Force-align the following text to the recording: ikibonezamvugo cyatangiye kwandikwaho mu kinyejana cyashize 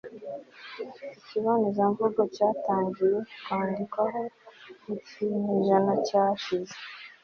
ikibonezamvugo 1.17 2.21
cyatangiye 2.35 3.17
kwandikwaho 3.43 4.21
mu 4.85 4.95
kinyejana 5.07 5.93
cyashize 6.07 6.75